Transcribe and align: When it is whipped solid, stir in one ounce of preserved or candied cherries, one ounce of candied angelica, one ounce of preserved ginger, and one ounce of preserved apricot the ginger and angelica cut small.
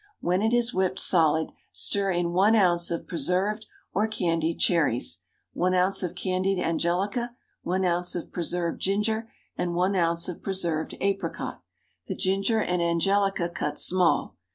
When 0.19 0.41
it 0.41 0.51
is 0.51 0.73
whipped 0.73 0.97
solid, 0.97 1.51
stir 1.71 2.09
in 2.09 2.31
one 2.33 2.55
ounce 2.55 2.89
of 2.89 3.07
preserved 3.07 3.67
or 3.93 4.07
candied 4.07 4.57
cherries, 4.59 5.19
one 5.53 5.75
ounce 5.75 6.01
of 6.01 6.15
candied 6.15 6.57
angelica, 6.57 7.35
one 7.61 7.85
ounce 7.85 8.15
of 8.15 8.31
preserved 8.31 8.81
ginger, 8.81 9.31
and 9.55 9.75
one 9.75 9.95
ounce 9.95 10.27
of 10.27 10.41
preserved 10.41 10.95
apricot 11.01 11.61
the 12.07 12.15
ginger 12.15 12.59
and 12.59 12.81
angelica 12.81 13.47
cut 13.47 13.77
small. 13.77 14.37